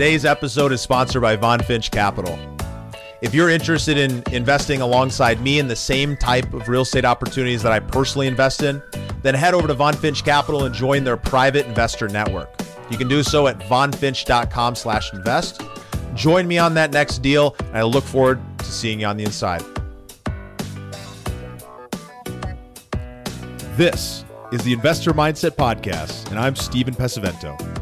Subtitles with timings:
[0.00, 2.38] Today's episode is sponsored by VonFinch Capital.
[3.20, 7.62] If you're interested in investing alongside me in the same type of real estate opportunities
[7.62, 8.82] that I personally invest in,
[9.20, 12.48] then head over to VonFinch Capital and join their private investor network.
[12.90, 15.60] You can do so at vonfinch.com slash invest.
[16.14, 19.24] Join me on that next deal, and I look forward to seeing you on the
[19.24, 19.62] inside.
[23.76, 27.79] This is the Investor Mindset Podcast, and I'm Steven Pesavento.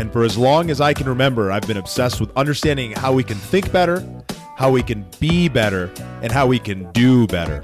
[0.00, 3.22] And for as long as I can remember, I've been obsessed with understanding how we
[3.22, 4.02] can think better
[4.60, 5.90] how we can be better,
[6.20, 7.62] and how we can do better.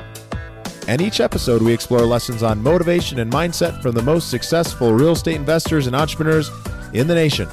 [0.88, 5.12] And each episode, we explore lessons on motivation and mindset from the most successful real
[5.12, 6.50] estate investors and entrepreneurs
[6.94, 7.50] in the nation.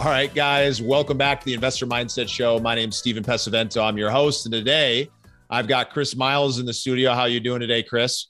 [0.00, 2.58] All right, guys, welcome back to the Investor Mindset Show.
[2.58, 3.86] My name is Steven Pesavento.
[3.86, 5.10] I'm your host, and today
[5.50, 7.12] I've got Chris Miles in the studio.
[7.12, 8.28] How are you doing today, Chris?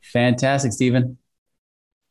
[0.00, 1.17] Fantastic, Steven.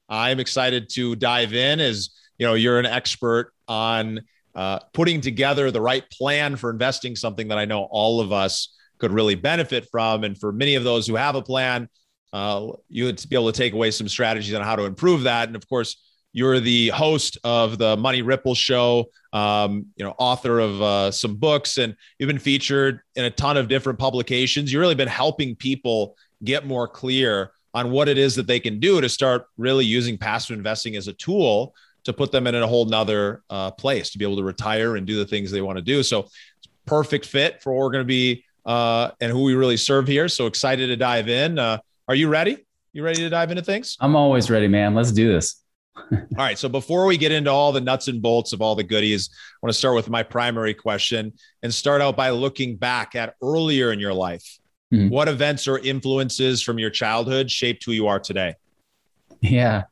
[0.09, 4.21] I'm excited to dive in as you know you're an expert on
[4.55, 8.73] uh, putting together the right plan for investing something that I know all of us
[8.97, 10.23] could really benefit from.
[10.23, 11.87] And for many of those who have a plan,
[12.33, 15.47] uh, you would be able to take away some strategies on how to improve that.
[15.47, 16.01] And of course,
[16.33, 21.35] you're the host of the Money Ripple Show, um, you know, author of uh, some
[21.35, 24.71] books, and you've been featured in a ton of different publications.
[24.71, 28.79] You've really been helping people get more clear on what it is that they can
[28.79, 32.65] do to start really using passive investing as a tool to put them in a
[32.65, 35.77] whole nother uh, place to be able to retire and do the things they want
[35.77, 36.01] to do.
[36.01, 39.77] So it's perfect fit for what we're going to be uh, and who we really
[39.77, 40.27] serve here.
[40.27, 41.59] So excited to dive in.
[41.59, 42.65] Uh, are you ready?
[42.93, 43.95] You ready to dive into things?
[43.99, 44.95] I'm always ready, man.
[44.95, 45.61] Let's do this.
[46.11, 46.57] all right.
[46.57, 49.57] So before we get into all the nuts and bolts of all the goodies, I
[49.61, 51.31] want to start with my primary question
[51.61, 54.57] and start out by looking back at earlier in your life.
[54.93, 55.09] Mm-hmm.
[55.09, 58.55] What events or influences from your childhood shaped who you are today?
[59.41, 59.83] Yeah.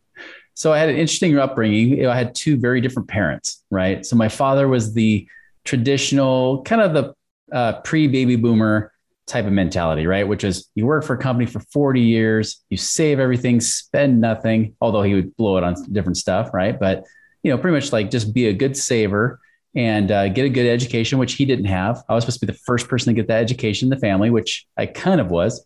[0.53, 2.05] So I had an interesting upbringing.
[2.05, 4.05] I had two very different parents, right?
[4.05, 5.27] So my father was the
[5.65, 7.13] traditional kind of the
[7.55, 8.93] uh, pre-baby boomer
[9.27, 10.27] type of mentality, right?
[10.27, 14.75] Which is you work for a company for 40 years, you save everything, spend nothing,
[14.79, 16.79] although he would blow it on different stuff, right?
[16.79, 17.03] But
[17.43, 19.39] you know, pretty much like just be a good saver
[19.75, 22.03] and uh, get a good education, which he didn't have.
[22.07, 24.29] I was supposed to be the first person to get that education in the family,
[24.29, 25.65] which I kind of was,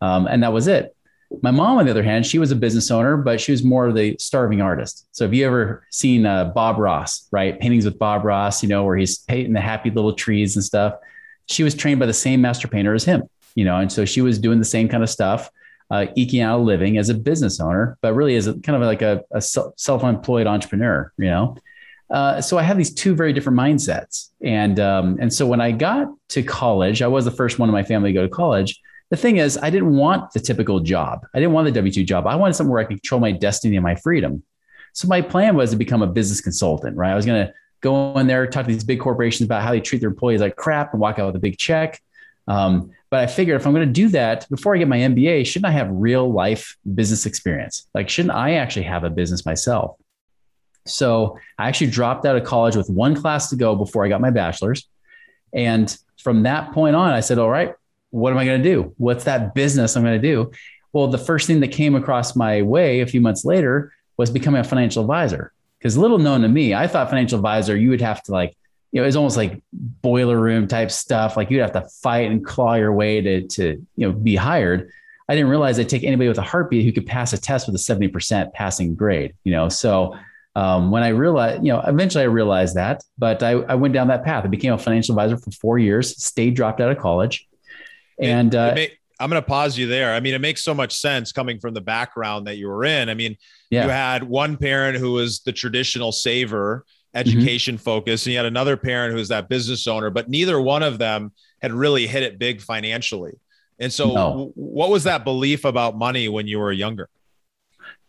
[0.00, 0.94] um, and that was it.
[1.42, 3.86] My mom, on the other hand, she was a business owner, but she was more
[3.86, 5.06] of the starving artist.
[5.12, 7.58] So, have you ever seen uh, Bob Ross, right?
[7.58, 10.94] Paintings with Bob Ross, you know, where he's painting the happy little trees and stuff.
[11.46, 14.20] She was trained by the same master painter as him, you know, and so she
[14.20, 15.50] was doing the same kind of stuff,
[15.90, 18.82] uh, eking out a living as a business owner, but really as a kind of
[18.82, 21.56] like a, a self-employed entrepreneur, you know.
[22.10, 25.72] Uh, so I have these two very different mindsets, and um, and so when I
[25.72, 28.80] got to college, I was the first one in my family to go to college
[29.10, 31.26] the thing is, I didn't want the typical job.
[31.34, 32.26] I didn't want the W 2 job.
[32.26, 34.42] I wanted something where I could control my destiny and my freedom.
[34.92, 37.12] So my plan was to become a business consultant, right?
[37.12, 39.80] I was going to go in there, talk to these big corporations about how they
[39.80, 42.00] treat their employees like crap and walk out with a big check.
[42.48, 45.46] Um, but I figured if I'm going to do that before I get my MBA,
[45.46, 47.86] shouldn't I have real life business experience?
[47.94, 49.96] Like, shouldn't I actually have a business myself?
[50.86, 54.20] So I actually dropped out of college with one class to go before I got
[54.20, 54.86] my bachelor's.
[55.52, 57.74] And from that point on, I said, all right,
[58.10, 58.94] what am I going to do?
[58.98, 60.52] What's that business I'm going to do?
[60.92, 64.60] Well, the first thing that came across my way a few months later was becoming
[64.60, 65.52] a financial advisor.
[65.78, 68.56] Because little known to me, I thought financial advisor, you would have to like,
[68.92, 71.36] you know, it's almost like boiler room type stuff.
[71.36, 74.88] Like you'd have to fight and claw your way to, to, you know, be hired.
[75.28, 77.74] I didn't realize I'd take anybody with a heartbeat who could pass a test with
[77.74, 79.68] a 70% passing grade, you know?
[79.68, 80.16] So
[80.56, 84.08] um, when I realized, you know, eventually I realized that, but I, I went down
[84.08, 84.44] that path.
[84.44, 87.48] I became a financial advisor for four years, stayed dropped out of college.
[88.20, 90.14] And uh, may, I'm going to pause you there.
[90.14, 93.08] I mean, it makes so much sense coming from the background that you were in.
[93.08, 93.36] I mean,
[93.70, 93.84] yeah.
[93.84, 97.82] you had one parent who was the traditional saver, education mm-hmm.
[97.82, 100.98] focused, and you had another parent who was that business owner, but neither one of
[100.98, 101.32] them
[101.62, 103.32] had really hit it big financially.
[103.80, 104.52] And so, no.
[104.54, 107.08] what was that belief about money when you were younger?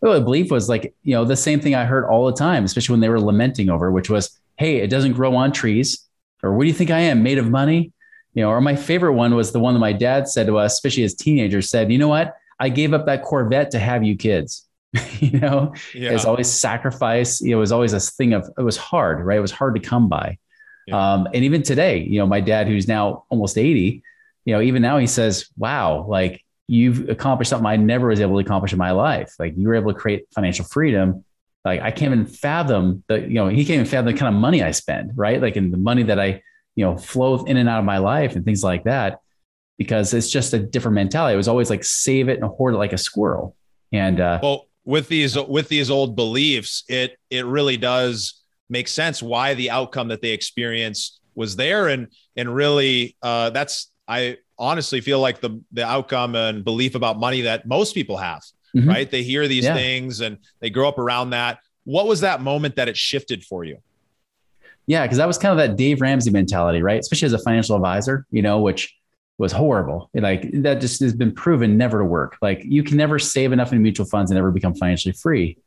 [0.00, 2.64] Well, the belief was like, you know, the same thing I heard all the time,
[2.64, 6.06] especially when they were lamenting over, which was, hey, it doesn't grow on trees.
[6.42, 7.92] Or what do you think I am, made of money?
[8.36, 10.74] you know, or my favorite one was the one that my dad said to us,
[10.74, 12.36] especially as teenagers, said, you know what?
[12.60, 14.68] I gave up that Corvette to have you kids.
[15.20, 16.10] you know, yeah.
[16.10, 17.40] it was always sacrifice.
[17.40, 19.38] It was always a thing of, it was hard, right?
[19.38, 20.36] It was hard to come by.
[20.86, 21.14] Yeah.
[21.14, 24.02] Um, and even today, you know, my dad, who's now almost 80,
[24.44, 28.34] you know, even now he says, wow, like you've accomplished something I never was able
[28.34, 29.34] to accomplish in my life.
[29.38, 31.24] Like you were able to create financial freedom.
[31.64, 34.40] Like I can't even fathom the, you know, he can't even fathom the kind of
[34.40, 35.40] money I spend, right?
[35.40, 36.42] Like in the money that I,
[36.74, 39.20] you know, flow in and out of my life and things like that,
[39.78, 41.34] because it's just a different mentality.
[41.34, 43.56] It was always like save it and hoard it like a squirrel.
[43.92, 49.22] And uh, well, with these with these old beliefs, it it really does make sense
[49.22, 55.00] why the outcome that they experienced was there, and and really uh, that's I honestly
[55.00, 58.42] feel like the the outcome and belief about money that most people have.
[58.74, 58.88] Mm-hmm.
[58.88, 59.10] Right?
[59.10, 59.74] They hear these yeah.
[59.74, 61.60] things and they grow up around that.
[61.84, 63.78] What was that moment that it shifted for you?
[64.86, 67.00] Yeah, because that was kind of that Dave Ramsey mentality, right?
[67.00, 68.96] Especially as a financial advisor, you know, which
[69.38, 70.10] was horrible.
[70.14, 72.36] Like that just has been proven never to work.
[72.40, 75.58] Like you can never save enough in mutual funds and ever become financially free.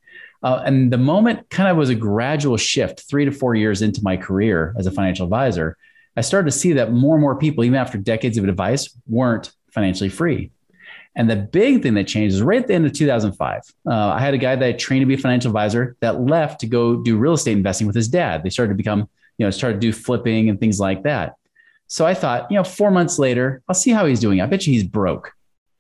[0.41, 4.01] Uh, and the moment kind of was a gradual shift three to four years into
[4.03, 5.77] my career as a financial advisor.
[6.17, 9.51] I started to see that more and more people, even after decades of advice, weren't
[9.71, 10.51] financially free.
[11.15, 13.61] And the big thing that changed is right at the end of 2005.
[13.85, 16.61] Uh, I had a guy that I trained to be a financial advisor that left
[16.61, 18.43] to go do real estate investing with his dad.
[18.43, 21.35] They started to become, you know, started to do flipping and things like that.
[21.87, 24.39] So I thought, you know, four months later, I'll see how he's doing.
[24.39, 25.33] I bet you he's broke.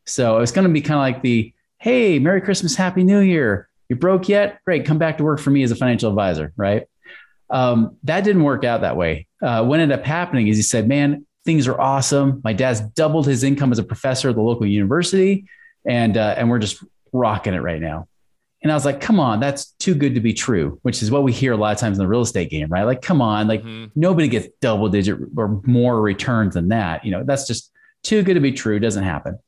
[0.05, 3.69] So it's going to be kind of like the, hey, Merry Christmas, Happy New Year.
[3.87, 4.59] You broke yet?
[4.65, 4.85] Great.
[4.85, 6.87] Come back to work for me as a financial advisor, right?
[7.49, 9.27] Um, that didn't work out that way.
[9.41, 12.41] Uh, what ended up happening is he said, man, things are awesome.
[12.43, 15.45] My dad's doubled his income as a professor at the local university,
[15.85, 18.07] and uh, and we're just rocking it right now.
[18.61, 21.23] And I was like, come on, that's too good to be true, which is what
[21.23, 22.83] we hear a lot of times in the real estate game, right?
[22.83, 23.85] Like, come on, like mm-hmm.
[23.95, 27.05] nobody gets double digit or more returns than that.
[27.05, 27.71] You know, that's just
[28.03, 28.77] too good to be true.
[28.79, 29.39] Doesn't happen.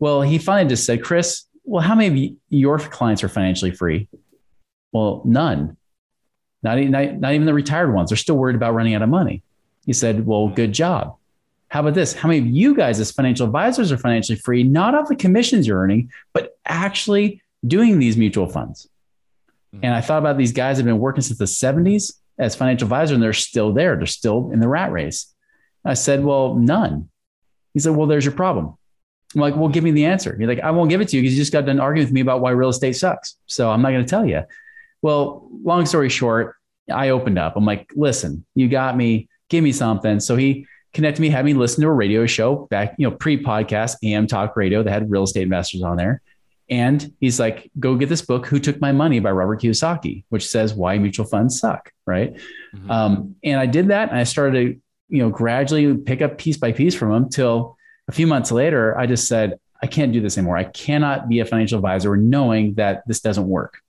[0.00, 4.08] Well, he finally just said, Chris, well, how many of your clients are financially free?
[4.92, 5.77] Well, none.
[6.62, 8.10] Not, not, not even the retired ones.
[8.10, 9.42] They're still worried about running out of money.
[9.86, 11.16] He said, well, good job.
[11.68, 12.14] How about this?
[12.14, 15.66] How many of you guys as financial advisors are financially free, not off the commissions
[15.66, 18.88] you're earning, but actually doing these mutual funds.
[19.74, 19.84] Mm-hmm.
[19.84, 23.14] And I thought about these guys have been working since the 70s as financial advisors,
[23.14, 23.96] and they're still there.
[23.96, 25.34] They're still in the rat race.
[25.84, 27.08] I said, Well, none.
[27.74, 28.76] He said, Well, there's your problem.
[29.34, 30.36] I'm like, Well, give me the answer.
[30.38, 32.12] You're like, I won't give it to you because you just got done arguing with
[32.12, 33.36] me about why real estate sucks.
[33.46, 34.42] So I'm not going to tell you.
[35.02, 36.56] Well, long story short,
[36.92, 37.56] I opened up.
[37.56, 39.28] I'm like, Listen, you got me.
[39.48, 40.20] Give me something.
[40.20, 43.42] So he connected me, had me listen to a radio show back, you know, pre
[43.42, 46.22] podcast, AM Talk Radio that had real estate investors on there.
[46.70, 50.46] And he's like, go get this book, Who Took My Money by Robert Kiyosaki, which
[50.46, 51.92] says why mutual funds suck.
[52.06, 52.34] Right.
[52.74, 52.90] Mm-hmm.
[52.90, 54.10] Um, and I did that.
[54.10, 57.78] And I started to, you know, gradually pick up piece by piece from him till
[58.08, 60.56] a few months later, I just said, I can't do this anymore.
[60.56, 63.80] I cannot be a financial advisor knowing that this doesn't work.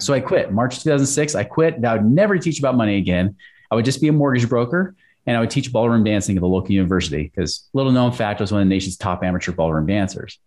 [0.00, 1.34] So I quit March 2006.
[1.34, 1.84] I quit.
[1.84, 3.36] I would never teach about money again.
[3.70, 4.94] I would just be a mortgage broker
[5.26, 8.44] and I would teach ballroom dancing at the local university because little known fact, I
[8.44, 10.38] was one of the nation's top amateur ballroom dancers.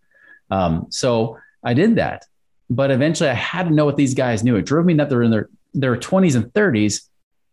[0.50, 2.24] Um, so I did that.
[2.70, 4.56] But eventually I had to know what these guys knew.
[4.56, 5.10] It drove me nuts.
[5.10, 7.08] They're in their, their 20s and 30s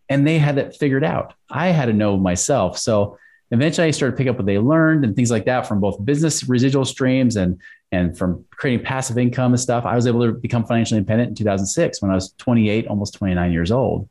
[0.10, 1.34] and they had it figured out.
[1.50, 2.78] I had to know myself.
[2.78, 3.18] So
[3.52, 6.04] eventually I started to pick up what they learned and things like that from both
[6.04, 7.60] business residual streams and
[7.92, 9.86] and from creating passive income and stuff.
[9.86, 13.52] I was able to become financially independent in 2006 when I was 28, almost 29
[13.52, 14.10] years old.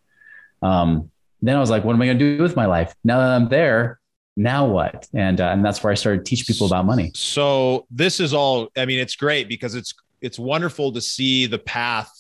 [0.63, 1.11] Um,
[1.43, 2.95] then I was like, what am I going to do with my life?
[3.05, 4.01] Now that I'm there,
[4.37, 5.07] now what?
[5.13, 7.13] And uh, and that's where I started to teach people about money.
[7.15, 8.69] So this is all.
[8.77, 12.11] I mean, it's great because it's it's wonderful to see the path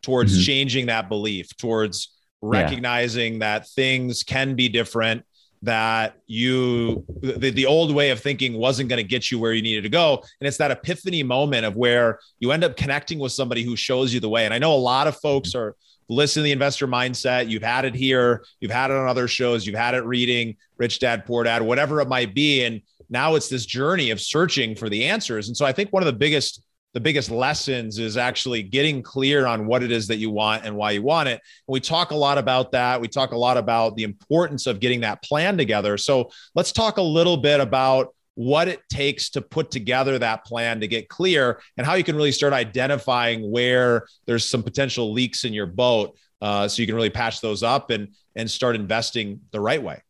[0.00, 0.42] towards mm-hmm.
[0.42, 3.38] changing that belief, towards recognizing yeah.
[3.38, 5.24] that things can be different
[5.62, 9.62] that you the, the old way of thinking wasn't going to get you where you
[9.62, 13.32] needed to go and it's that epiphany moment of where you end up connecting with
[13.32, 15.74] somebody who shows you the way and i know a lot of folks are
[16.08, 17.48] listen to the investor mindset.
[17.48, 21.00] You've had it here, you've had it on other shows, you've had it reading Rich
[21.00, 22.64] Dad, Poor Dad, whatever it might be.
[22.64, 25.48] And now it's this journey of searching for the answers.
[25.48, 26.62] And so I think one of the biggest
[26.94, 30.74] the biggest lessons is actually getting clear on what it is that you want and
[30.74, 31.32] why you want it.
[31.32, 33.00] And we talk a lot about that.
[33.00, 35.98] We talk a lot about the importance of getting that plan together.
[35.98, 40.80] So let's talk a little bit about what it takes to put together that plan
[40.80, 45.44] to get clear and how you can really start identifying where there's some potential leaks
[45.44, 49.40] in your boat uh, so you can really patch those up and and start investing
[49.50, 50.00] the right way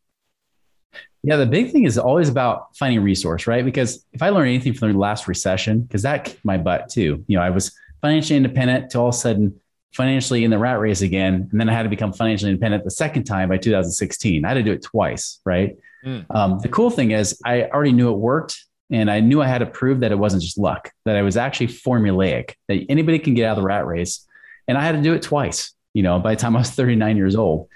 [1.28, 4.75] yeah the big thing is always about finding resource right because if i learned anything
[4.75, 8.37] from the last recession because that kicked my butt too you know i was financially
[8.37, 9.61] independent to all of a sudden
[9.94, 12.90] financially in the rat race again and then i had to become financially independent the
[12.90, 16.25] second time by 2016 i had to do it twice right Mm.
[16.35, 19.58] Um, the cool thing is, I already knew it worked, and I knew I had
[19.58, 23.35] to prove that it wasn't just luck, that it was actually formulaic, that anybody can
[23.35, 24.26] get out of the rat race.
[24.66, 27.16] And I had to do it twice, you know, by the time I was 39
[27.16, 27.68] years old.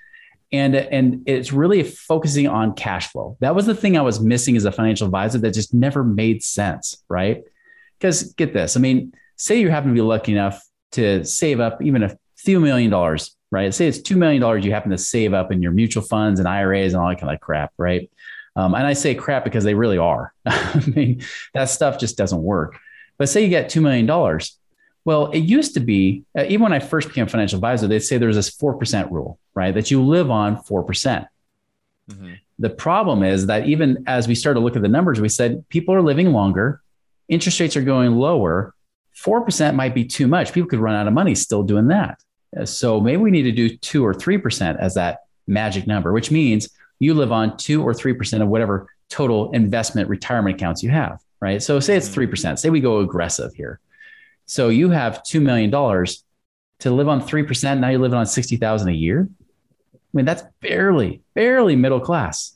[0.53, 3.37] And, and it's really focusing on cash flow.
[3.41, 6.43] That was the thing I was missing as a financial advisor that just never made
[6.43, 7.43] sense, right?
[7.99, 11.81] Because get this, I mean, say you happen to be lucky enough to save up
[11.83, 13.73] even a few million dollars right?
[13.73, 16.95] Say it's $2 million you happen to save up in your mutual funds and IRAs
[16.95, 18.11] and all that kind of crap, right?
[18.57, 20.33] Um, and I say crap because they really are.
[20.47, 21.23] I mean,
[21.55, 22.79] that stuff just doesn't work.
[23.19, 24.07] But say you get $2 million.
[25.05, 28.01] Well, it used to be, uh, even when I first became a financial advisor, they'd
[28.01, 29.75] say there's this 4% rule, right?
[29.75, 30.87] That you live on 4%.
[30.87, 31.27] percent
[32.11, 32.35] mm-hmm.
[32.59, 35.69] The problem is that even as we started to look at the numbers, we said
[35.69, 36.81] people are living longer,
[37.29, 38.75] interest rates are going lower.
[39.17, 40.53] 4% might be too much.
[40.53, 42.23] People could run out of money still doing that.
[42.57, 46.31] Uh, so maybe we need to do two or 3% as that magic number, which
[46.31, 46.69] means
[46.99, 51.63] you live on two or 3% of whatever total investment retirement accounts you have, right?
[51.63, 52.29] So say it's 3%.
[52.29, 52.57] Mm-hmm.
[52.57, 53.81] Say we go aggressive here.
[54.47, 57.79] So you have $2 million to live on 3%.
[57.79, 59.29] Now you're living on 60,000 a year.
[59.95, 62.55] I mean, that's barely, barely middle class,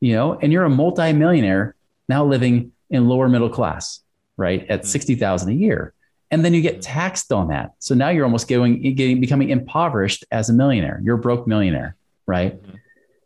[0.00, 1.74] you know, and you're a multimillionaire
[2.08, 4.00] now living in lower middle class,
[4.36, 4.66] right?
[4.68, 4.88] At mm-hmm.
[4.88, 5.94] 60,000 a year.
[6.30, 7.72] And then you get taxed on that.
[7.78, 11.00] So now you're almost going, getting, becoming impoverished as a millionaire.
[11.02, 12.60] You're a broke millionaire, right?
[12.62, 12.76] Mm-hmm.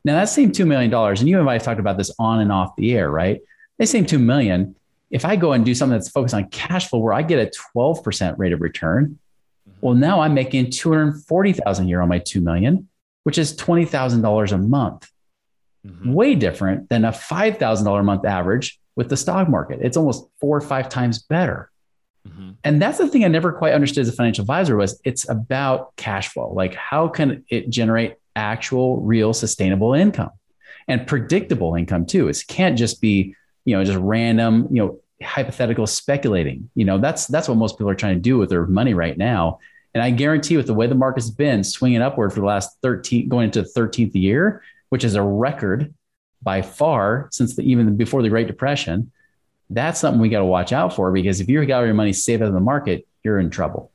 [0.05, 2.53] Now that same $2 million, and you and I have talked about this on and
[2.53, 3.41] off the air, right?
[3.79, 4.77] They same 2 million
[5.13, 7.51] if I go and do something that's focused on cash flow where I get a
[7.77, 9.19] 12% rate of return,
[9.69, 9.79] mm-hmm.
[9.87, 12.89] well, now I'm making 240,000 a year on my 2 million,
[13.23, 15.09] which is $20,000 a month.
[15.87, 16.13] Mm-hmm.
[16.13, 19.81] Way different than a $5,000 a month average with the stock market.
[19.83, 21.71] It's almost four or five times better.
[22.27, 22.51] Mm-hmm.
[22.65, 25.95] And that's the thing I never quite understood as a financial advisor was it's about
[25.97, 26.53] cash flow.
[26.53, 30.31] Like how can it generate actual real sustainable income
[30.87, 32.29] and predictable income too?
[32.29, 36.71] It can't just be you know just random you know hypothetical speculating.
[36.75, 39.17] You know, that's that's what most people are trying to do with their money right
[39.17, 39.59] now.
[39.95, 43.29] And I guarantee with the way the market's been swinging upward for the last 13
[43.29, 45.93] going into the 13th year, which is a record
[46.43, 49.13] by far since the, even before the Great Depression,
[49.71, 52.13] that's something we got to watch out for because if you've got all your money
[52.13, 53.91] saved out of the market, you're in trouble.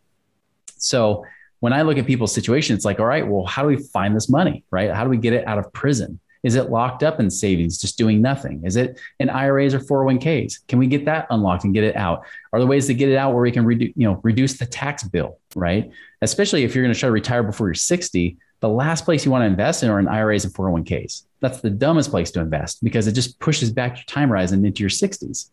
[0.78, 1.26] So
[1.60, 4.16] when I look at people's situation, it's like, all right, well, how do we find
[4.16, 4.92] this money, right?
[4.92, 6.20] How do we get it out of prison?
[6.48, 8.62] Is it locked up in savings, just doing nothing?
[8.64, 10.66] Is it in IRAs or 401ks?
[10.70, 12.24] Can we get that unlocked and get it out?
[12.54, 14.66] Are there ways to get it out where we can redu- you know, reduce the
[14.66, 15.92] tax bill, right?
[16.22, 19.32] Especially if you're going to try to retire before you're 60, the last place you
[19.32, 21.24] want to invest in are in IRAs and 401ks.
[21.42, 24.84] That's the dumbest place to invest because it just pushes back your time horizon into
[24.84, 25.50] your 60s.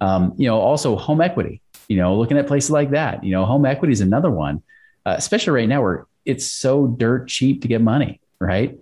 [0.00, 3.44] Um, you know, also home equity, you know, looking at places like that, you know,
[3.44, 4.64] home equity is another one,
[5.06, 8.76] uh, especially right now where it's so dirt cheap to get money, right?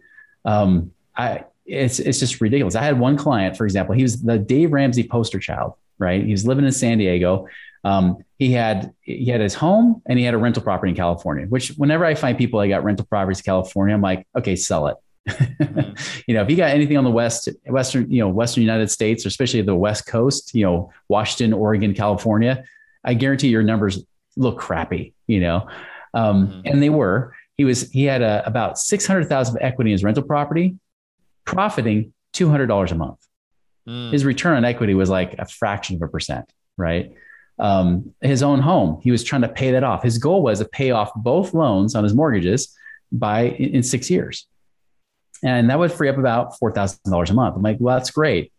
[0.46, 2.74] Um, I it's it's just ridiculous.
[2.74, 6.22] I had one client, for example, he was the Dave Ramsey poster child, right?
[6.22, 7.48] He was living in San Diego.
[7.84, 11.46] Um, he had he had his home and he had a rental property in California.
[11.46, 14.88] Which whenever I find people that got rental properties in California, I'm like, okay, sell
[14.88, 14.96] it.
[15.28, 15.92] mm-hmm.
[16.26, 19.24] you know, if you got anything on the west, western, you know, western United States,
[19.24, 22.64] or especially the West Coast, you know, Washington, Oregon, California,
[23.02, 24.04] I guarantee your numbers
[24.36, 25.14] look crappy.
[25.26, 25.68] You know,
[26.12, 26.60] um, mm-hmm.
[26.66, 27.34] and they were.
[27.56, 30.76] He was he had a, about six hundred thousand equity in his rental property
[31.44, 33.18] profiting $200 a month.
[33.88, 34.12] Mm.
[34.12, 37.14] His return on equity was like a fraction of a percent, right?
[37.58, 40.02] Um, his own home, he was trying to pay that off.
[40.02, 42.74] His goal was to pay off both loans on his mortgages
[43.12, 44.46] by in, in six years.
[45.42, 47.56] And that would free up about $4,000 a month.
[47.56, 48.52] I'm like, well, that's great.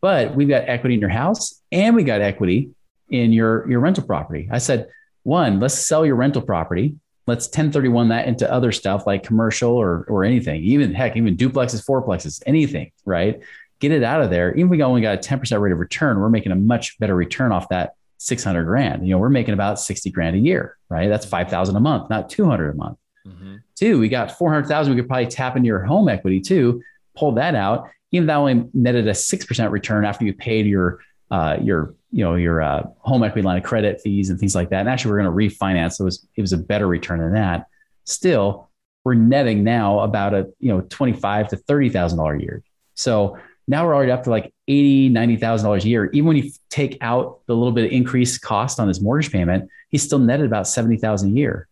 [0.00, 2.70] But we've got equity in your house and we got equity
[3.08, 4.48] in your, your rental property.
[4.50, 4.88] I said,
[5.22, 6.96] one, let's sell your rental property
[7.28, 11.84] let's 1031 that into other stuff like commercial or or anything, even heck, even duplexes,
[11.84, 13.40] fourplexes, anything, right?
[13.80, 14.50] Get it out of there.
[14.54, 17.14] Even if we only got a 10% rate of return, we're making a much better
[17.14, 19.06] return off that 600 grand.
[19.06, 21.08] You know, we're making about 60 grand a year, right?
[21.08, 22.98] That's 5,000 a month, not 200 a month.
[23.26, 23.56] Mm-hmm.
[23.76, 24.92] Two, we got 400,000.
[24.92, 26.82] We could probably tap into your home equity too,
[27.14, 27.88] pull that out.
[28.10, 32.34] Even that only netted a 6% return after you paid your, uh, your you know
[32.34, 34.80] your uh, home equity line of credit fees and things like that.
[34.80, 35.94] And actually, we're going to refinance.
[35.94, 37.66] So it was it was a better return than that.
[38.04, 38.70] Still,
[39.04, 42.62] we're netting now about a you know twenty five to thirty thousand dollar a year.
[42.94, 46.10] So now we're already up to like eighty ninety thousand dollars a year.
[46.12, 49.70] Even when you take out the little bit of increased cost on his mortgage payment,
[49.90, 51.68] he's still netted about seventy thousand a year.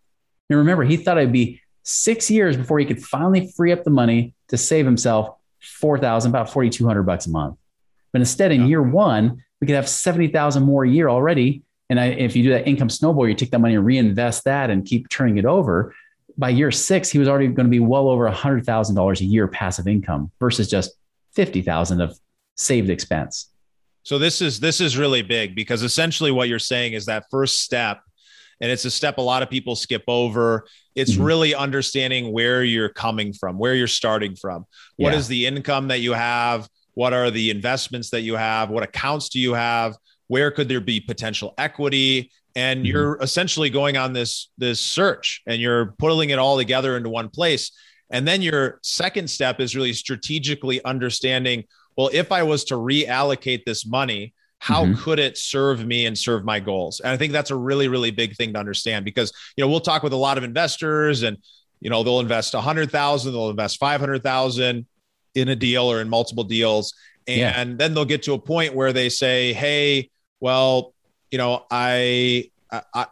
[0.50, 3.90] And remember, he thought it'd be six years before he could finally free up the
[3.90, 7.56] money to save himself four thousand, about forty two hundred bucks a month.
[8.12, 11.62] But instead, in year one, we could have 70,000 more a year already.
[11.90, 14.70] And I, if you do that income snowball, you take that money and reinvest that
[14.70, 15.92] and keep turning it over.
[16.38, 19.88] By year six, he was already going to be well over $100,000 a year passive
[19.88, 20.92] income versus just
[21.34, 22.16] 50,000 of
[22.54, 23.50] saved expense.
[24.04, 27.62] So this is this is really big because essentially what you're saying is that first
[27.62, 28.02] step
[28.60, 31.24] and it's a step a lot of people skip over it's mm-hmm.
[31.24, 35.18] really understanding where you're coming from where you're starting from What yeah.
[35.18, 38.70] is the income that you have what are the investments that you have?
[38.70, 39.96] What accounts do you have?
[40.28, 42.30] Where could there be potential equity?
[42.54, 42.86] And mm-hmm.
[42.86, 47.28] you're essentially going on this this search and you're pulling it all together into one
[47.28, 47.70] place.
[48.08, 51.64] And then your second step is really strategically understanding
[51.98, 55.02] well, if I was to reallocate this money, how mm-hmm.
[55.02, 58.10] could it serve me and serve my goals and i think that's a really really
[58.10, 61.36] big thing to understand because you know we'll talk with a lot of investors and
[61.80, 64.86] you know they'll invest 100000 they'll invest 500000
[65.36, 66.94] in a deal or in multiple deals
[67.26, 67.64] and yeah.
[67.76, 70.94] then they'll get to a point where they say hey well
[71.30, 73.06] you know i i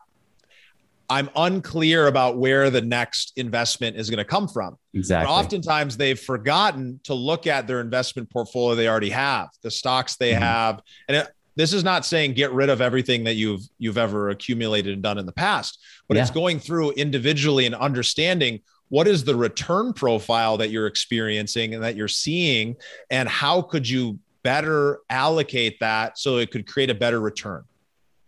[1.11, 4.77] I'm unclear about where the next investment is going to come from.
[4.95, 5.27] Exactly.
[5.27, 10.17] But oftentimes they've forgotten to look at their investment portfolio they already have, the stocks
[10.17, 10.43] they mm-hmm.
[10.43, 10.81] have.
[11.09, 14.93] And it, this is not saying get rid of everything that you've you've ever accumulated
[14.95, 15.79] and done in the past,
[16.09, 16.23] but yeah.
[16.23, 18.61] it's going through individually and understanding
[18.95, 22.77] what is the return profile that you're experiencing and that you're seeing
[23.11, 27.65] and how could you better allocate that so it could create a better return.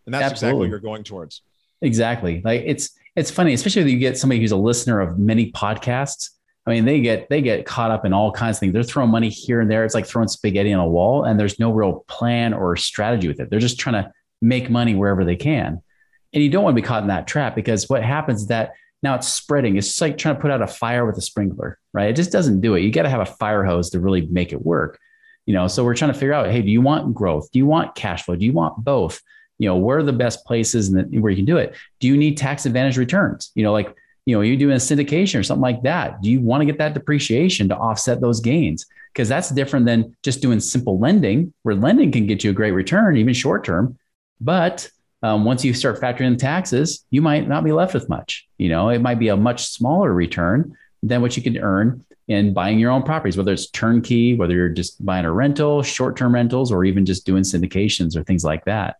[0.06, 0.32] And that's Absolutely.
[0.32, 1.42] exactly what you're going towards.
[1.82, 2.42] Exactly.
[2.44, 6.30] Like it's it's funny, especially when you get somebody who's a listener of many podcasts.
[6.66, 8.72] I mean, they get they get caught up in all kinds of things.
[8.72, 9.84] They're throwing money here and there.
[9.84, 13.38] It's like throwing spaghetti on a wall, and there's no real plan or strategy with
[13.38, 13.50] it.
[13.50, 15.80] They're just trying to make money wherever they can.
[16.32, 18.72] And you don't want to be caught in that trap because what happens is that
[19.02, 19.76] now it's spreading.
[19.76, 22.08] It's like trying to put out a fire with a sprinkler, right?
[22.08, 22.80] It just doesn't do it.
[22.80, 24.98] You got to have a fire hose to really make it work.
[25.44, 27.50] You know, so we're trying to figure out, hey, do you want growth?
[27.52, 28.34] Do you want cash flow?
[28.34, 29.20] Do you want both?
[29.58, 32.16] you know where are the best places and where you can do it do you
[32.16, 35.62] need tax advantage returns you know like you know you're doing a syndication or something
[35.62, 39.50] like that do you want to get that depreciation to offset those gains because that's
[39.50, 43.34] different than just doing simple lending where lending can get you a great return even
[43.34, 43.98] short term
[44.40, 44.90] but
[45.22, 48.68] um, once you start factoring in taxes you might not be left with much you
[48.68, 52.78] know it might be a much smaller return than what you can earn in buying
[52.78, 56.72] your own properties, whether it's turnkey, whether you're just buying a rental, short term rentals,
[56.72, 58.96] or even just doing syndications or things like that.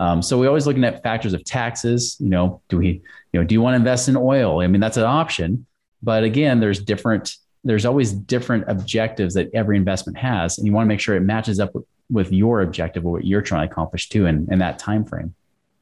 [0.00, 2.16] Um, so we're always looking at factors of taxes.
[2.20, 4.60] You know, do we, you know, do you want to invest in oil?
[4.60, 5.66] I mean, that's an option,
[6.02, 7.36] but again, there's different.
[7.64, 11.20] There's always different objectives that every investment has, and you want to make sure it
[11.20, 11.72] matches up
[12.08, 15.34] with, your objective or what you're trying to accomplish too, in, in that time frame.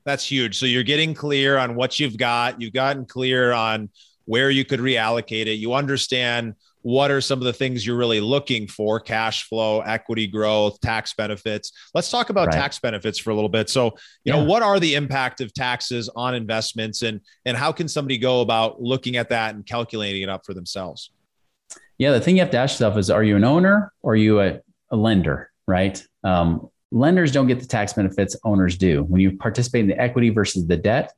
[0.06, 0.58] That's huge.
[0.58, 2.60] So you're getting clear on what you've got.
[2.60, 3.90] You've gotten clear on
[4.24, 5.54] where you could reallocate it.
[5.54, 6.54] You understand
[6.86, 11.12] what are some of the things you're really looking for cash flow equity growth tax
[11.14, 12.54] benefits let's talk about right.
[12.54, 13.90] tax benefits for a little bit so you
[14.26, 14.34] yeah.
[14.34, 18.40] know what are the impact of taxes on investments and and how can somebody go
[18.40, 21.10] about looking at that and calculating it up for themselves
[21.98, 24.16] yeah the thing you have to ask yourself is are you an owner or are
[24.16, 24.60] you a,
[24.92, 29.80] a lender right um, lenders don't get the tax benefits owners do when you participate
[29.80, 31.12] in the equity versus the debt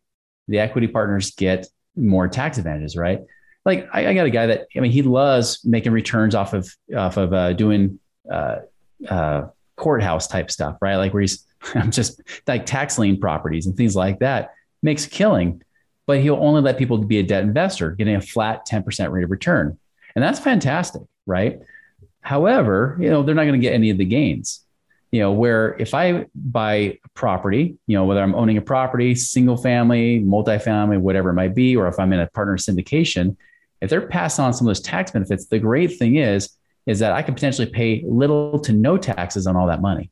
[0.48, 3.20] the equity partners get more tax advantages right
[3.64, 6.74] like I, I, got a guy that I mean he loves making returns off of
[6.96, 7.98] off of uh, doing
[8.30, 8.60] uh,
[9.08, 10.96] uh, courthouse type stuff, right?
[10.96, 14.52] Like where he's I'm just like tax lien properties and things like that.
[14.82, 15.62] Makes killing,
[16.06, 19.30] but he'll only let people be a debt investor, getting a flat 10% rate of
[19.30, 19.76] return.
[20.14, 21.58] And that's fantastic, right?
[22.20, 24.64] However, you know, they're not going to get any of the gains.
[25.10, 29.14] You know, where if I buy a property, you know, whether I'm owning a property,
[29.14, 33.36] single family, multifamily, whatever it might be, or if I'm in a partner syndication,
[33.80, 36.50] if they're passing on some of those tax benefits, the great thing is,
[36.86, 40.10] is that I can potentially pay little to no taxes on all that money.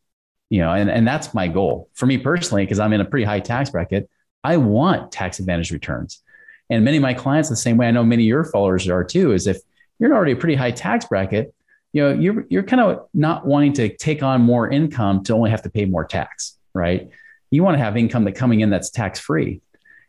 [0.48, 3.24] You know, and, and that's my goal for me personally, because I'm in a pretty
[3.24, 4.09] high tax bracket.
[4.44, 6.22] I want tax advantage returns.
[6.70, 9.02] And many of my clients, the same way I know many of your followers are
[9.02, 9.59] too, is if
[9.98, 11.52] you're already a pretty high tax bracket,
[11.96, 15.48] you know, you're you're kind of not wanting to take on more income to only
[15.48, 17.09] have to pay more tax, right?
[17.50, 19.62] You want to have income that coming in that's tax free.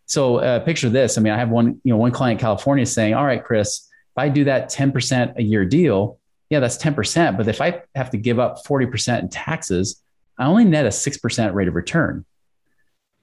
[0.06, 1.18] So uh, picture this.
[1.18, 3.88] I mean, I have one, you know, one client in California saying, all right, Chris,
[3.88, 6.20] if I do that 10% a year deal,
[6.50, 7.38] yeah, that's 10%.
[7.38, 10.04] But if I have to give up 40% in taxes,
[10.38, 12.26] I only net a 6% rate of return.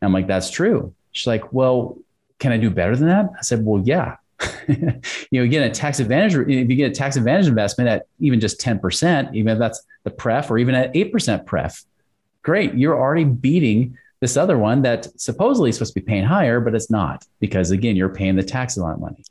[0.00, 0.94] And I'm like, that's true.
[1.12, 1.98] She's like, well,
[2.38, 3.28] can I do better than that?
[3.38, 4.16] I said, well, yeah.
[4.68, 6.34] you know, get a tax advantage.
[6.34, 10.10] If you get a tax advantage investment at even just 10%, even if that's the
[10.10, 11.84] pref or even at 8% pref,
[12.42, 12.74] great.
[12.74, 16.74] You're already beating this other one that supposedly is supposed to be paying higher, but
[16.74, 19.22] it's not because again, you're paying the taxes on that money.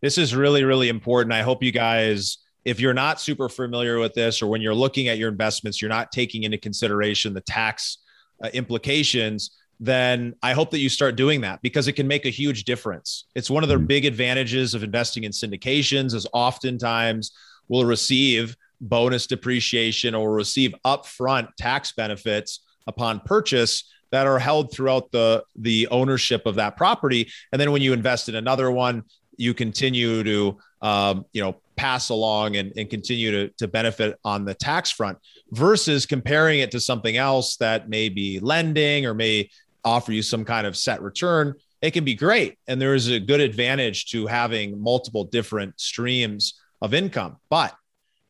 [0.00, 1.32] This is really, really important.
[1.32, 5.08] I hope you guys, if you're not super familiar with this, or when you're looking
[5.08, 7.98] at your investments, you're not taking into consideration the tax
[8.42, 12.30] uh, implications, then I hope that you start doing that because it can make a
[12.30, 13.24] huge difference.
[13.34, 13.86] It's one of the mm-hmm.
[13.86, 17.32] big advantages of investing in syndications is oftentimes
[17.68, 25.10] we'll receive bonus depreciation or receive upfront tax benefits upon purchase that are held throughout
[25.12, 29.02] the the ownership of that property and then when you invest in another one
[29.36, 34.44] you continue to um, you know pass along and, and continue to, to benefit on
[34.44, 35.16] the tax front
[35.52, 39.48] versus comparing it to something else that may be lending or may
[39.84, 43.20] offer you some kind of set return it can be great and there is a
[43.20, 47.74] good advantage to having multiple different streams of income but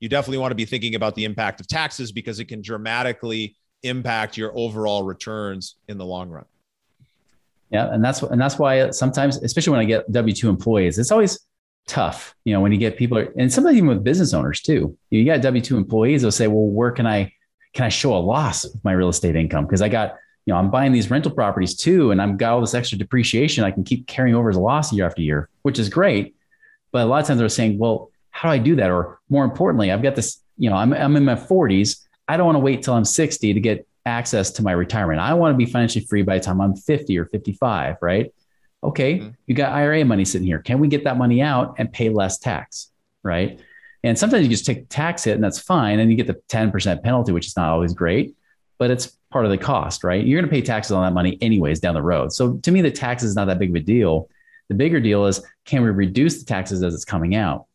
[0.00, 3.56] you definitely want to be thinking about the impact of taxes because it can dramatically
[3.82, 6.44] impact your overall returns in the long run.
[7.70, 11.10] Yeah, and that's and that's why sometimes, especially when I get W two employees, it's
[11.10, 11.38] always
[11.86, 12.34] tough.
[12.44, 14.96] You know, when you get people, and sometimes even with business owners too.
[15.10, 17.32] You got W two employees, they'll say, "Well, where can I
[17.74, 19.66] can I show a loss of my real estate income?
[19.66, 20.14] Because I got
[20.48, 23.64] you know I'm buying these rental properties too, and I've got all this extra depreciation.
[23.64, 26.36] I can keep carrying over as a loss year after year, which is great.
[26.90, 29.44] But a lot of times they're saying, "Well, how do I do that?" Or more
[29.44, 30.40] importantly, I've got this.
[30.56, 32.02] You know, I'm I'm in my 40s.
[32.28, 35.20] I don't want to wait till I'm 60 to get access to my retirement.
[35.20, 38.32] I want to be financially free by the time I'm 50 or 55, right?
[38.82, 39.28] Okay, mm-hmm.
[39.46, 40.60] you got IRA money sitting here.
[40.60, 42.90] Can we get that money out and pay less tax,
[43.22, 43.60] right?
[44.02, 45.98] And sometimes you just take tax hit and that's fine.
[45.98, 48.34] And you get the 10% penalty, which is not always great,
[48.78, 50.24] but it's part of the cost, right?
[50.24, 52.32] You're going to pay taxes on that money anyways down the road.
[52.32, 54.28] So to me, the tax is not that big of a deal.
[54.68, 57.66] The bigger deal is can we reduce the taxes as it's coming out?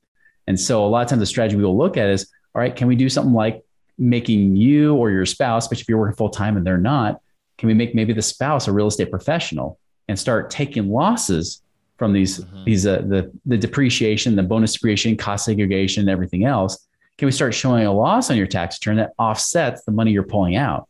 [0.47, 2.75] And so a lot of times the strategy we will look at is, all right,
[2.75, 3.63] can we do something like
[3.97, 7.21] making you or your spouse, especially if you're working full time and they're not,
[7.57, 11.61] can we make maybe the spouse a real estate professional and start taking losses
[11.97, 12.63] from these mm-hmm.
[12.65, 16.87] these uh, the the depreciation, the bonus depreciation, cost segregation, everything else?
[17.17, 20.23] Can we start showing a loss on your tax return that offsets the money you're
[20.23, 20.89] pulling out?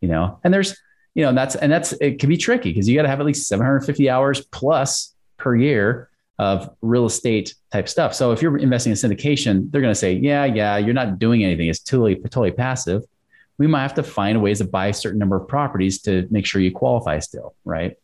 [0.00, 0.76] You know, and there's
[1.14, 3.26] you know that's and that's it can be tricky because you got to have at
[3.26, 8.14] least 750 hours plus per year of real estate type stuff.
[8.14, 11.44] So if you're investing in syndication, they're going to say, yeah, yeah, you're not doing
[11.44, 11.68] anything.
[11.68, 13.02] It's totally, totally passive.
[13.56, 16.44] We might have to find ways to buy a certain number of properties to make
[16.44, 17.54] sure you qualify still.
[17.64, 17.96] Right.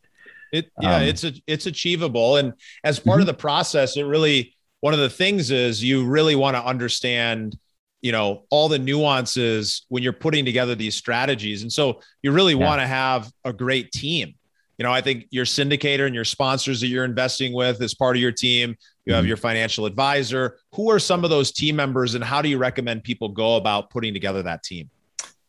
[0.53, 2.37] It, yeah, um, it's, a, it's achievable.
[2.37, 2.53] And
[2.83, 3.21] as part mm-hmm.
[3.21, 7.57] of the process, it really, one of the things is you really want to understand,
[8.01, 11.61] you know, all the nuances when you're putting together these strategies.
[11.61, 12.65] And so you really yeah.
[12.65, 14.35] want to have a great team
[14.81, 18.15] you know, I think your syndicator and your sponsors that you're investing with as part
[18.15, 19.27] of your team, you have mm-hmm.
[19.27, 20.57] your financial advisor.
[20.73, 23.91] Who are some of those team members and how do you recommend people go about
[23.91, 24.89] putting together that team?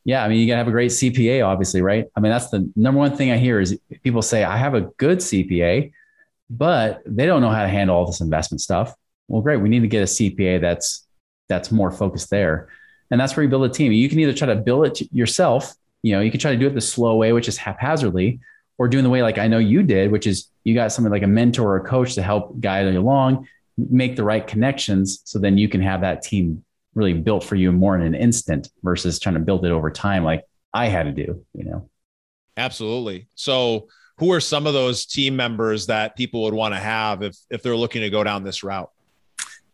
[0.05, 2.09] Yeah, I mean, you got to have a great CPA, obviously, right?
[2.15, 4.83] I mean, that's the number one thing I hear is people say, I have a
[4.99, 5.93] good CPA,
[6.51, 8.95] but they don't know how to handle all this investment stuff.
[9.29, 9.63] Well, great.
[9.63, 11.07] We need to get a CPA that's
[11.53, 12.69] that's more focused there.
[13.11, 13.93] And that's where you build a team.
[13.93, 16.67] You can either try to build it yourself, you know, you can try to do
[16.67, 18.41] it the slow way, which is haphazardly,
[18.79, 21.23] or doing the way like I know you did, which is you got somebody like
[21.23, 25.39] a mentor or a coach to help guide you along, make the right connections, so
[25.39, 29.19] then you can have that team really built for you more in an instant versus
[29.19, 31.89] trying to build it over time like I had to do, you know.
[32.57, 33.29] Absolutely.
[33.35, 33.89] So
[34.19, 37.63] who are some of those team members that people would want to have if if
[37.63, 38.91] they're looking to go down this route?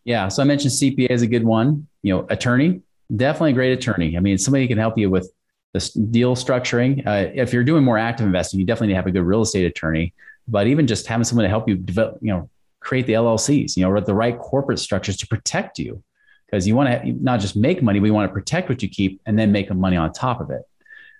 [0.09, 1.85] Yeah, so I mentioned CPA is a good one.
[2.01, 2.81] You know, attorney,
[3.15, 4.17] definitely a great attorney.
[4.17, 5.31] I mean, somebody can help you with
[5.73, 7.05] the deal structuring.
[7.05, 9.43] Uh, if you're doing more active investing, you definitely need to have a good real
[9.43, 10.15] estate attorney.
[10.47, 13.83] But even just having someone to help you develop, you know, create the LLCs, you
[13.83, 16.01] know, the right corporate structures to protect you,
[16.47, 19.21] because you want to not just make money, we want to protect what you keep
[19.27, 20.63] and then make money on top of it.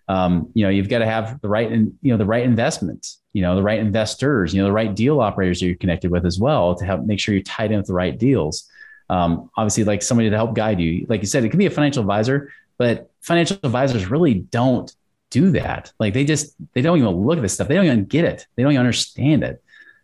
[0.07, 3.19] Um, you know, you've got to have the right, and you know, the right investments,
[3.33, 6.25] you know, the right investors, you know, the right deal operators that you're connected with
[6.25, 8.67] as well to help make sure you're tied in with the right deals.
[9.09, 11.05] Um, obviously, like somebody to help guide you.
[11.09, 14.93] Like you said, it could be a financial advisor, but financial advisors really don't
[15.29, 15.91] do that.
[15.99, 17.67] Like they just they don't even look at this stuff.
[17.67, 18.47] They don't even get it.
[18.55, 19.63] They don't even understand it.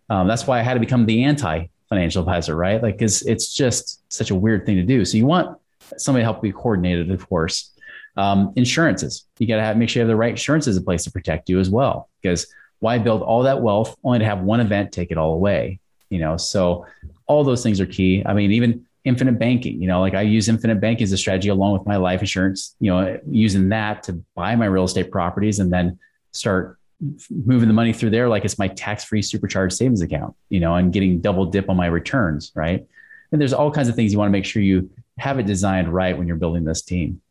[0.10, 2.82] Um, that's why I had to become the anti financial advisor, right?
[2.82, 5.06] Like, because it's just such a weird thing to do.
[5.06, 5.58] So you want
[5.98, 7.72] somebody to help be coordinated, of course.
[8.18, 11.04] Um, insurances, you got to have make sure you have the right insurances in place
[11.04, 12.10] to protect you as well.
[12.22, 12.48] Because
[12.80, 15.80] why build all that wealth only to have one event take it all away?
[16.10, 16.86] You know, so
[17.28, 18.24] all those things are key.
[18.26, 19.82] I mean, even infinite banking.
[19.82, 22.76] You know, like I use infinite banking as a strategy along with my life insurance,
[22.80, 25.98] you know, using that to buy my real estate properties and then
[26.32, 26.78] start
[27.30, 30.92] moving the money through there like it's my tax-free supercharged savings account, you know, and
[30.92, 32.86] getting double dip on my returns, right?
[33.32, 35.94] And there's all kinds of things you want to make sure you have it designed
[35.94, 37.22] right when you're building this team.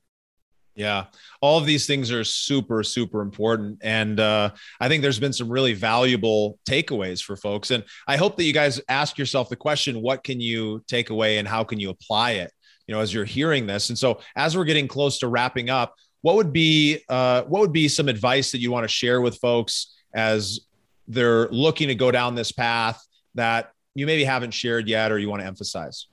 [0.75, 1.05] Yeah,
[1.41, 3.79] all of these things are super, super important.
[3.83, 7.71] And uh, I think there's been some really valuable takeaways for folks.
[7.71, 11.39] And I hope that you guys ask yourself the question what can you take away
[11.39, 12.53] and how can you apply it?
[12.89, 13.89] You know, as you're hearing this.
[13.89, 17.73] And so, as we're getting close to wrapping up, what would be uh, what would
[17.73, 20.61] be some advice that you want to share with folks as
[21.07, 23.01] they're looking to go down this path
[23.35, 26.09] that you maybe haven't shared yet or you want to emphasize?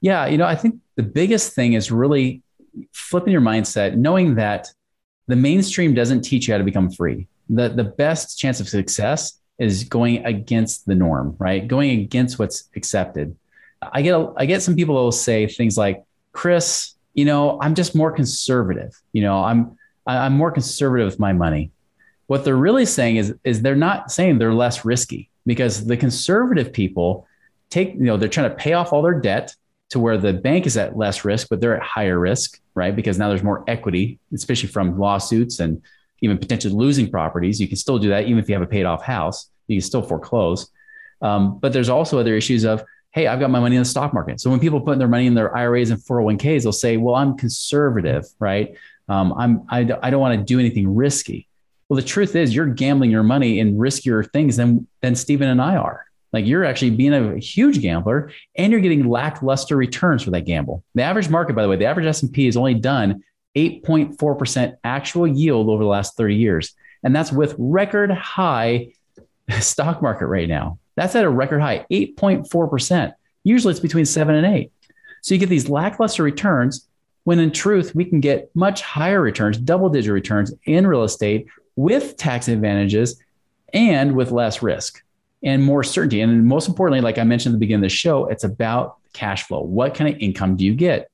[0.00, 2.42] Yeah, you know, I think the biggest thing is really
[2.92, 4.68] flipping your mindset, knowing that
[5.26, 7.26] the mainstream doesn't teach you how to become free.
[7.48, 11.66] The, the best chance of success is going against the norm, right?
[11.66, 13.36] Going against what's accepted.
[13.82, 17.58] I get a, I get some people who will say things like, Chris, you know,
[17.60, 19.00] I'm just more conservative.
[19.12, 21.72] You know, I'm I'm more conservative with my money.
[22.26, 26.72] What they're really saying is is they're not saying they're less risky because the conservative
[26.72, 27.26] people
[27.70, 29.54] take, you know, they're trying to pay off all their debt
[29.90, 32.94] to where the bank is at less risk, but they're at higher risk, right?
[32.94, 35.82] Because now there's more equity, especially from lawsuits and
[36.20, 37.60] even potentially losing properties.
[37.60, 39.50] You can still do that even if you have a paid off house.
[39.68, 40.70] You can still foreclose.
[41.22, 44.12] Um, but there's also other issues of, hey, I've got my money in the stock
[44.12, 44.40] market.
[44.40, 47.36] So when people put their money in their IRAs and 401ks, they'll say, well, I'm
[47.36, 48.76] conservative, right?
[49.08, 51.48] Um, I'm, I, I don't want to do anything risky.
[51.88, 55.62] Well, the truth is, you're gambling your money in riskier things than than Steven and
[55.62, 56.04] I are.
[56.32, 60.84] Like you're actually being a huge gambler, and you're getting lackluster returns for that gamble.
[60.94, 63.22] The average market, by the way, the average S and P has only done
[63.56, 68.92] 8.4 percent actual yield over the last 30 years, and that's with record high
[69.60, 70.78] stock market right now.
[70.96, 73.14] That's at a record high, 8.4 percent.
[73.44, 74.72] Usually, it's between seven and eight.
[75.22, 76.86] So you get these lackluster returns
[77.26, 81.48] when in truth, we can get much higher returns, double digit returns in real estate
[81.74, 83.20] with tax advantages
[83.72, 85.02] and with less risk
[85.42, 86.20] and more certainty.
[86.20, 89.44] And most importantly, like I mentioned at the beginning of the show, it's about cash
[89.44, 89.60] flow.
[89.60, 91.10] What kind of income do you get?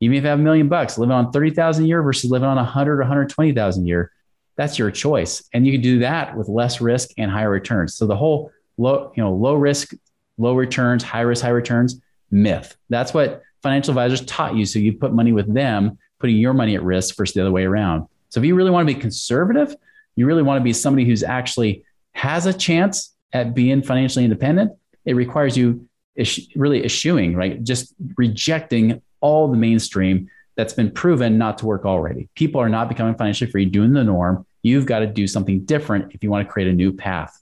[0.00, 2.56] Even if you have a million bucks, living on 30,000 a year versus living on
[2.56, 4.12] 100 or 120,000 a year,
[4.56, 5.42] that's your choice.
[5.52, 7.94] And you can do that with less risk and higher returns.
[7.94, 9.92] So the whole low, you know, low risk,
[10.38, 12.76] low returns, high risk, high returns myth.
[12.88, 14.64] That's what financial advisors taught you.
[14.64, 17.64] So you put money with them, putting your money at risk versus the other way
[17.64, 18.06] around.
[18.30, 19.74] So if you really want to be conservative,
[20.16, 24.72] you really want to be somebody who's actually has a chance at being financially independent.
[25.04, 25.88] It requires you
[26.54, 27.62] really eschewing, right?
[27.62, 32.28] Just rejecting all the mainstream that's been proven not to work already.
[32.34, 34.46] People are not becoming financially free, doing the norm.
[34.62, 37.40] You've got to do something different if you want to create a new path.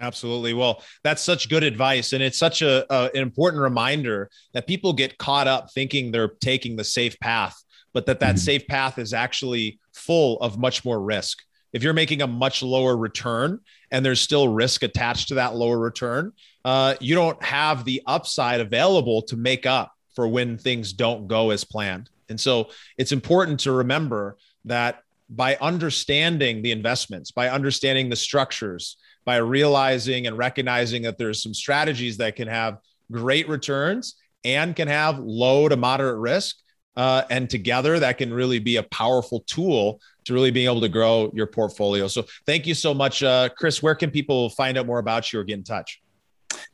[0.00, 0.54] Absolutely.
[0.54, 2.12] Well, that's such good advice.
[2.12, 6.28] And it's such a, a, an important reminder that people get caught up thinking they're
[6.40, 7.60] taking the safe path,
[7.92, 8.38] but that that mm-hmm.
[8.38, 11.42] safe path is actually full of much more risk.
[11.72, 15.78] If you're making a much lower return and there's still risk attached to that lower
[15.78, 16.32] return,
[16.64, 21.50] uh, you don't have the upside available to make up for when things don't go
[21.50, 22.10] as planned.
[22.28, 28.96] And so it's important to remember that by understanding the investments, by understanding the structures,
[29.24, 32.78] by realizing and recognizing that there's some strategies that can have
[33.12, 36.56] great returns and can have low to moderate risk.
[36.98, 40.88] Uh, and together that can really be a powerful tool to really being able to
[40.88, 42.08] grow your portfolio.
[42.08, 43.80] So thank you so much, uh, Chris.
[43.80, 46.02] Where can people find out more about you or get in touch?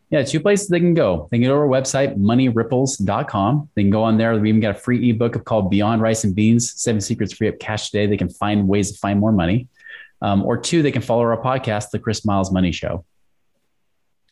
[0.08, 1.28] Yeah, two places they can go.
[1.30, 3.68] They can go to our website, moneyripples.com.
[3.74, 4.34] They can go on there.
[4.38, 7.58] We even got a free ebook called Beyond Rice and Beans Seven Secrets Free Up
[7.58, 8.06] Cash Today.
[8.06, 9.68] They can find ways to find more money.
[10.22, 13.04] Um, or two, they can follow our podcast, The Chris Miles Money Show.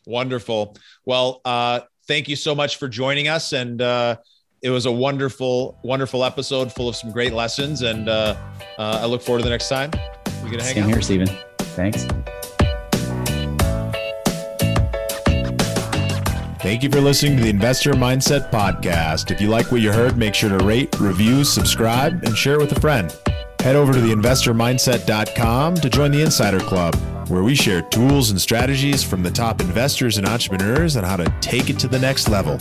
[0.07, 0.75] Wonderful.
[1.05, 3.53] Well, uh, thank you so much for joining us.
[3.53, 4.17] And uh,
[4.63, 7.81] it was a wonderful, wonderful episode full of some great lessons.
[7.81, 8.35] And uh,
[8.77, 9.91] uh I look forward to the next time.
[10.41, 10.89] We're going to hang Same out.
[10.89, 11.27] here, Steven.
[11.59, 12.07] Thanks.
[16.61, 19.31] Thank you for listening to the Investor Mindset Podcast.
[19.31, 22.59] If you like what you heard, make sure to rate, review, subscribe, and share it
[22.59, 23.13] with a friend.
[23.59, 26.95] Head over to theinvestormindset.com to join the Insider Club,
[27.27, 31.25] where we share tools and strategies from the top investors and entrepreneurs on how to
[31.41, 32.57] take it to the next level.